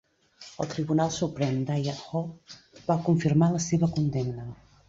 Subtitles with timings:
[0.63, 2.23] El tribunal suprem d'Idaho
[2.89, 4.53] va confirmar la seva condemna.